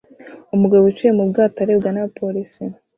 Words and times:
Umugabo 0.55 0.81
wicaye 0.83 1.11
mu 1.17 1.23
bwato 1.29 1.57
arebwa 1.63 1.89
n'abapolisi 1.91 2.63